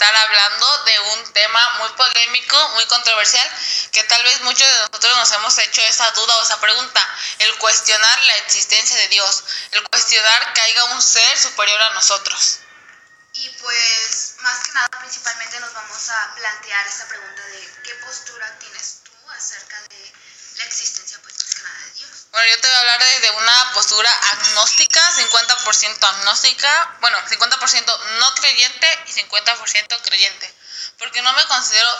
[0.00, 3.46] estar hablando de un tema muy polémico, muy controversial,
[3.92, 7.06] que tal vez muchos de nosotros nos hemos hecho esa duda o esa pregunta,
[7.40, 12.60] el cuestionar la existencia de Dios, el cuestionar que haya un ser superior a nosotros.
[13.34, 18.58] Y pues más que nada principalmente nos vamos a plantear esta pregunta de qué postura
[18.58, 20.12] tienes tú acerca de
[20.56, 22.19] la existencia pues de Dios.
[22.32, 28.34] Bueno, yo te voy a hablar de, una postura agnóstica, 50% agnóstica, bueno, 50% no
[28.36, 30.54] creyente y 50% creyente,
[30.98, 31.90] porque no me considero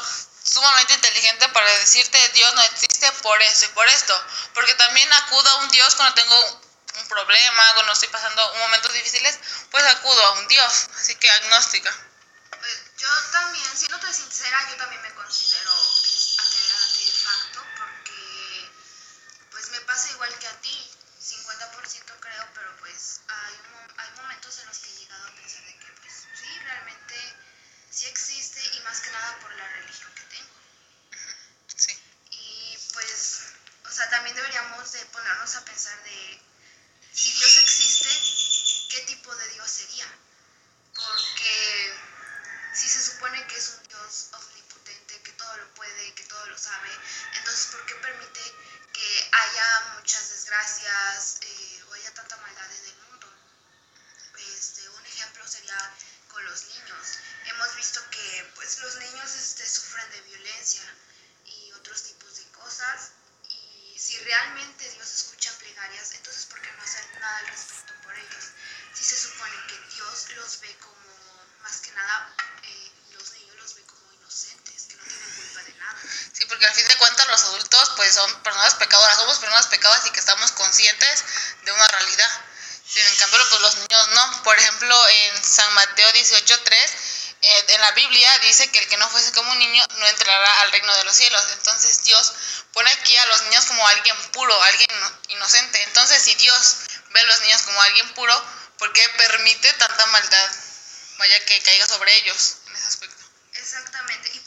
[0.44, 5.50] sumamente inteligente para decirte Dios no existe por eso y por esto, porque también acudo
[5.50, 6.60] a un Dios cuando tengo
[6.96, 9.36] un problema, cuando estoy pasando momentos difíciles,
[9.72, 11.92] pues acudo a un Dios, así que agnóstica.
[12.56, 15.69] Pues yo también, siéndote sincera, yo también me considero
[34.92, 36.42] de ponernos a pensar de
[37.12, 38.08] si Dios existe,
[38.88, 40.06] ¿qué tipo de Dios sería?
[40.94, 41.94] Porque
[42.74, 46.58] si se supone que es un Dios omnipotente, que todo lo puede, que todo lo
[46.58, 46.90] sabe,
[47.34, 48.40] entonces ¿por qué permite
[48.92, 51.69] que haya muchas desgracias eh,
[78.00, 81.22] pues son personas pecadoras, somos personas pecadoras y que estamos conscientes
[81.64, 82.30] de una realidad.
[82.88, 84.42] Sin en pues los niños no.
[84.42, 86.72] Por ejemplo, en San Mateo 18.3
[87.42, 90.60] eh, en la Biblia dice que el que no fuese como un niño no entrará
[90.62, 91.46] al reino de los cielos.
[91.52, 92.32] Entonces Dios
[92.72, 94.90] pone aquí a los niños como alguien puro, alguien
[95.28, 95.82] inocente.
[95.82, 96.76] Entonces si Dios
[97.10, 98.44] ve a los niños como alguien puro,
[98.78, 100.50] ¿por qué permite tanta maldad?
[101.18, 103.19] Vaya que caiga sobre ellos en ese aspecto.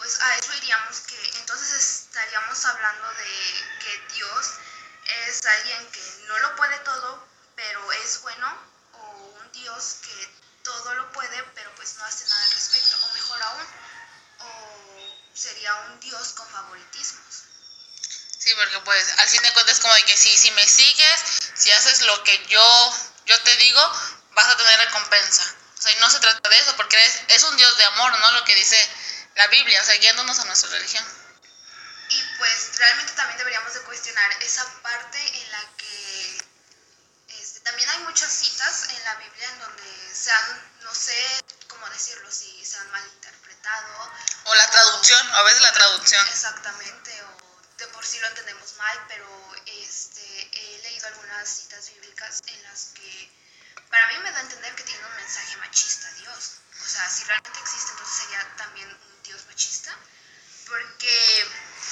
[0.04, 4.48] Pues a eso iríamos que entonces estaríamos hablando de que Dios
[5.30, 7.26] es alguien que no lo puede todo,
[7.56, 8.54] pero es bueno,
[8.96, 9.00] o
[9.40, 10.30] un Dios que
[10.62, 12.98] todo lo puede, pero pues no hace nada al respecto.
[13.02, 13.66] O mejor aún,
[14.40, 17.36] o sería un Dios con favoritismos.
[18.40, 21.22] Sí, porque pues al fin de cuentas como de que si, si me sigues,
[21.56, 22.94] si haces lo que yo,
[23.26, 23.82] yo te digo,
[24.32, 25.56] vas a tener recompensa.
[25.80, 28.20] O sea, y no se trata de eso, porque es, es un Dios de amor,
[28.20, 28.32] ¿no?
[28.32, 29.03] Lo que dice
[29.36, 31.04] la Biblia, o sea, guiándonos a nuestra religión.
[32.10, 36.44] Y pues realmente también deberíamos de cuestionar esa parte en la que
[37.64, 41.16] también hay muchas citas en la Biblia en donde se han, no sé
[41.68, 44.12] cómo decirlo, si se han malinterpretado.
[44.44, 46.28] O la traducción, a veces la traducción.
[46.28, 52.42] Exactamente, o de por sí lo entendemos mal, pero este, he leído algunas citas bíblicas
[52.48, 53.32] en las que
[53.90, 56.58] para mí me da a entender que tiene un mensaje machista Dios.
[56.84, 59.96] O sea, si realmente existe, entonces sería también un Dios machista.
[60.68, 61.48] Porque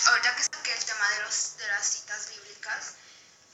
[0.06, 2.94] ahorita que saqué el tema de, los, de las citas bíblicas,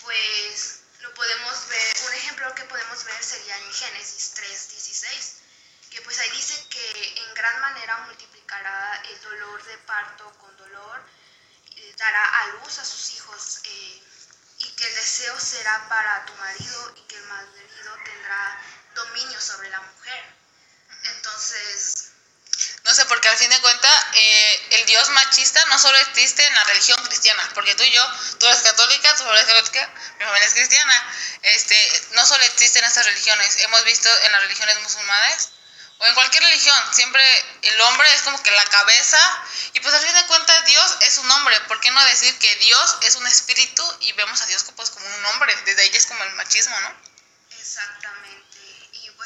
[0.04, 6.20] pues lo podemos ver, un ejemplo que podemos ver sería en Génesis 3:16, que pues
[6.20, 11.02] ahí dice que en gran manera multiplicará el dolor de parto con dolor,
[11.98, 14.04] dará a luz a sus hijos eh,
[14.60, 18.62] y que el deseo será para tu marido y que el marido tendrá
[18.96, 20.26] dominio sobre la mujer.
[21.16, 22.12] Entonces,
[22.84, 26.54] no sé, porque al fin de cuentas, eh, el Dios machista no solo existe en
[26.54, 28.04] la religión cristiana, porque tú y yo,
[28.40, 31.14] tú eres católica, tú eres católica, mi familia es cristiana,
[31.44, 35.50] este, no solo existe en estas religiones, hemos visto en las religiones musulmanes,
[36.00, 37.24] o en cualquier religión, siempre
[37.64, 39.20] el hombre es como que la cabeza,
[39.74, 42.56] y pues al fin de cuentas Dios es un hombre, ¿por qué no decir que
[42.58, 45.56] Dios es un espíritu y vemos a Dios pues, como un hombre?
[45.66, 46.96] Desde ahí es como el machismo, ¿no?
[47.60, 48.48] Exactamente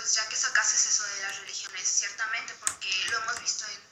[0.01, 3.90] pues ya que sacases eso de las religiones, ciertamente, porque lo hemos visto en,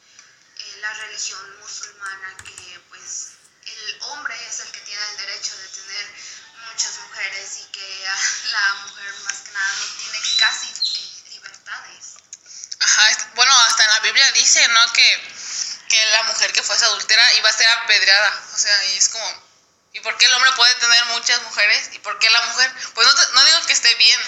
[0.77, 3.31] la religión musulmana, que pues
[3.65, 6.07] el hombre es el que tiene el derecho de tener
[6.67, 8.07] muchas mujeres y que
[8.51, 12.15] la mujer más que nada no tiene casi eh, libertades.
[12.79, 14.93] Ajá, bueno, hasta en la Biblia dice, ¿no?
[14.93, 15.33] Que,
[15.89, 19.43] que la mujer que fuese adultera iba a ser apedreada, o sea, y es como,
[19.93, 21.89] ¿y por qué el hombre puede tener muchas mujeres?
[21.93, 22.73] ¿Y por qué la mujer?
[22.93, 24.21] Pues no, no digo que esté bien,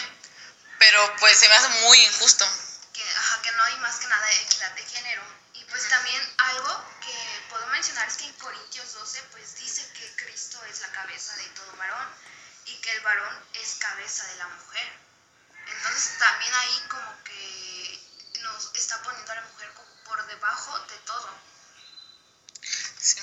[0.80, 2.46] pero pues se me hace muy injusto.
[2.94, 5.42] Que, ajá, que no hay más que nada de equidad de género.
[5.72, 10.62] Pues también algo que puedo mencionar es que en Corintios 12 pues dice que Cristo
[10.66, 12.08] es la cabeza de todo varón
[12.66, 14.92] y que el varón es cabeza de la mujer.
[15.68, 19.72] Entonces también ahí como que nos está poniendo a la mujer
[20.04, 21.30] por debajo de todo.
[23.00, 23.22] Sí.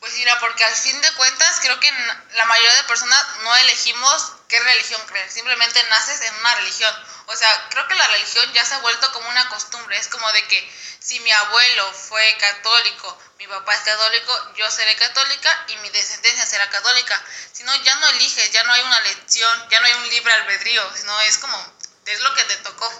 [0.00, 1.90] Pues mira, porque al fin de cuentas creo que
[2.34, 6.92] la mayoría de personas no elegimos qué religión creer, simplemente naces en una religión.
[7.26, 10.30] O sea, creo que la religión ya se ha vuelto como una costumbre, es como
[10.32, 15.76] de que si mi abuelo fue católico, mi papá es católico, yo seré católica y
[15.76, 17.22] mi descendencia será católica.
[17.52, 20.32] Si no, ya no eliges, ya no hay una lección, ya no hay un libre
[20.32, 21.74] albedrío, sino es como,
[22.06, 22.92] es lo que te tocó.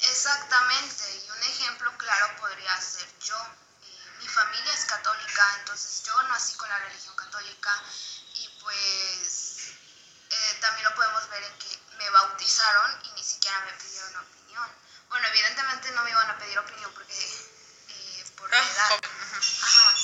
[0.00, 3.36] Exactamente, y un ejemplo claro podría ser yo.
[3.84, 7.82] Eh, mi familia es católica, entonces yo nací con la religión católica
[8.34, 9.43] y pues
[10.64, 14.68] también lo podemos ver en que me bautizaron y ni siquiera me pidieron opinión.
[15.10, 17.14] Bueno, evidentemente no me iban a pedir opinión porque
[17.88, 19.00] eh, por la Ah, edad.
[19.62, 19.94] Ajá.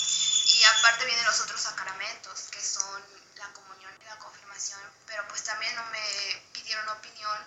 [0.44, 3.02] Y aparte vienen los otros sacramentos, que son
[3.36, 7.38] la comunión y la confirmación, pero pues también no me pidieron opinión.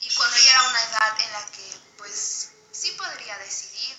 [0.00, 3.98] Y cuando ya era una edad en la que pues sí podría decidir.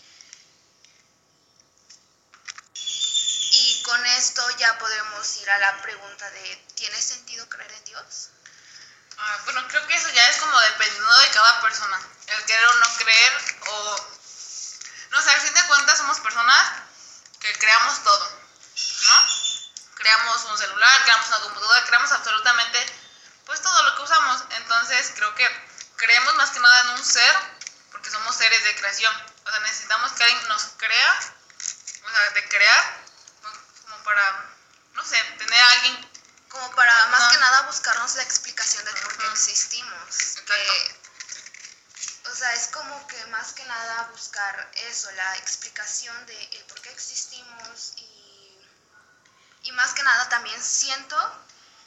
[2.75, 8.29] Y con esto ya podemos ir a la pregunta de, ¿tiene sentido creer en Dios?
[9.17, 11.99] Ah, bueno, creo que eso ya es como dependiendo de cada persona.
[12.27, 14.07] El querer o no creer o...
[15.11, 16.71] No sé, al fin de cuentas somos personas
[17.39, 18.41] que creamos todo,
[19.03, 19.23] ¿no?
[19.95, 23.03] Creamos un celular, creamos una computadora, creamos absolutamente
[23.45, 24.43] pues todo lo que usamos.
[24.51, 25.47] Entonces creo que
[25.97, 27.35] creemos más que nada en un ser
[27.91, 29.13] porque somos seres de creación.
[29.45, 31.19] O sea, necesitamos que alguien nos crea,
[32.05, 33.03] o sea, de crear,
[33.41, 34.45] pues, como para,
[34.93, 36.12] no sé, tener a alguien
[36.53, 40.35] Como para más que nada buscarnos la explicación de por qué existimos.
[40.45, 40.99] Que,
[42.29, 46.79] o sea, es como que más que nada buscar eso, la explicación de el por
[46.81, 48.69] qué existimos y,
[49.63, 51.17] y más que nada también siento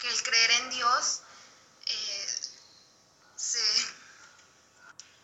[0.00, 1.20] que el creer en Dios
[1.86, 2.40] eh,
[3.36, 3.62] se,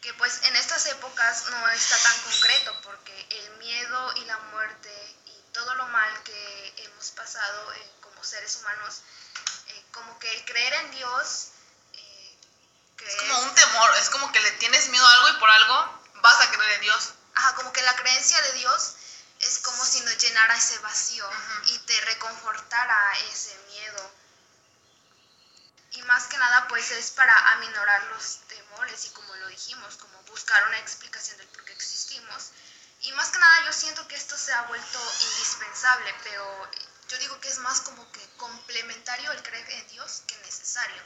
[0.03, 5.17] que pues en estas épocas no está tan concreto porque el miedo y la muerte
[5.27, 9.03] y todo lo mal que hemos pasado eh, como seres humanos,
[9.93, 11.49] como que el creer en Dios,
[11.93, 12.39] eh,
[13.07, 16.03] Es como un temor, es como que le tienes miedo a algo y por algo
[16.15, 17.15] vas a creer en Dios.
[17.35, 18.95] Ajá, como que la creencia de Dios
[19.41, 21.63] es como si nos llenara ese vacío Ajá.
[21.67, 24.13] y te reconfortara ese miedo.
[25.93, 30.23] Y más que nada, pues es para aminorar los temores y como lo dijimos, como
[30.23, 32.51] buscar una explicación del por qué existimos.
[33.03, 36.71] Y más que nada, yo siento que esto se ha vuelto indispensable, pero
[37.13, 41.03] yo digo que es más como que complementario el creer en Dios que necesario.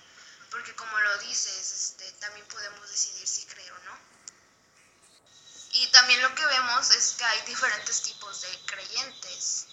[0.51, 3.99] Porque como lo dices, este, también podemos decidir si creer o no.
[5.73, 9.67] Y también lo que vemos es que hay diferentes tipos de creyentes.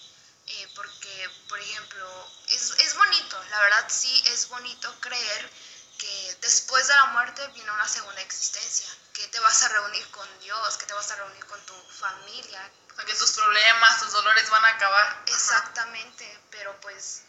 [0.46, 5.50] eh, porque, por ejemplo, es, es bonito, la verdad sí es bonito creer
[5.96, 10.28] que después de la muerte viene una segunda existencia, que te vas a reunir con
[10.40, 12.70] Dios, que te vas a reunir con tu familia.
[12.94, 15.22] O sea, que tus problemas, tus dolores van a acabar.
[15.26, 17.22] Exactamente, pero pues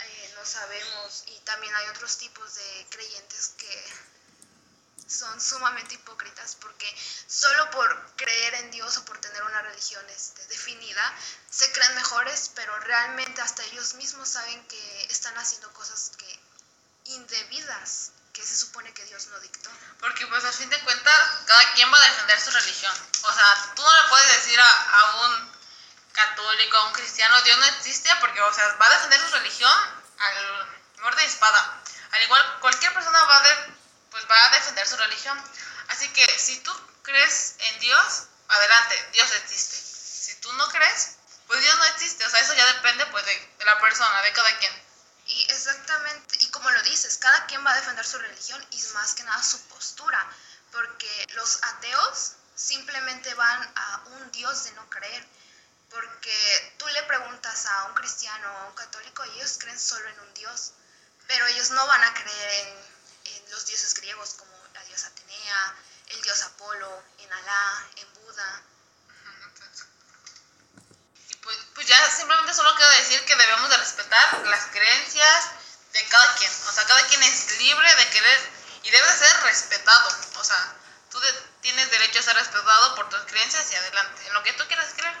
[0.00, 1.24] eh, no sabemos.
[1.28, 4.08] Y también hay otros tipos de creyentes que
[5.08, 6.86] son sumamente hipócritas porque
[7.26, 11.14] solo por creer en Dios o por tener una religión este, definida
[11.50, 16.38] se creen mejores, pero realmente hasta ellos mismos saben que están haciendo cosas que
[17.04, 19.68] indebidas que se supone que Dios no dictó.
[19.98, 22.94] Porque pues al fin de cuentas, cada quien va a defender su religión.
[23.22, 25.52] O sea, tú no le puedes decir a, a un
[26.12, 29.72] católico, a un cristiano, Dios no existe, porque, o sea, va a defender su religión
[30.18, 30.68] al
[31.00, 31.82] muerte de espada.
[32.12, 33.74] Al igual, cualquier persona va a, de-
[34.12, 35.36] pues, va a defender su religión.
[35.88, 39.76] Así que si tú crees en Dios, adelante, Dios existe.
[39.76, 41.16] Si tú no crees,
[41.48, 42.24] pues Dios no existe.
[42.24, 44.88] O sea, eso ya depende pues de, de la persona, de cada quien.
[45.26, 49.14] Y exactamente, y como lo dices, cada quien va a defender su religión y más
[49.14, 50.18] que nada su postura,
[50.72, 55.24] porque los ateos simplemente van a un Dios de no creer,
[55.88, 60.18] porque tú le preguntas a un cristiano o a un católico ellos creen solo en
[60.18, 60.72] un Dios,
[61.28, 65.76] pero ellos no van a creer en, en los dioses griegos como la diosa Atenea,
[66.08, 68.62] el dios Apolo, en Alá, en Buda.
[71.40, 75.57] Pues, pues ya simplemente solo queda decir que debemos de respetar las creencias
[75.98, 76.50] de cada quien.
[76.68, 78.50] O sea, cada quien es libre de querer
[78.84, 80.08] y debe de ser respetado.
[80.36, 80.74] O sea,
[81.10, 84.52] tú de- tienes derecho a ser respetado por tus creencias y adelante, en lo que
[84.54, 85.16] tú quieras creer.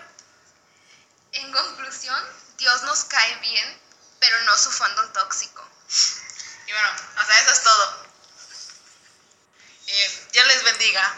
[1.32, 2.24] En conclusión,
[2.56, 3.80] Dios nos cae bien,
[4.20, 5.68] pero no su fandom tóxico.
[6.66, 6.88] Y bueno,
[7.22, 8.06] o sea, eso es todo.
[9.86, 11.16] Eh, Dios les bendiga.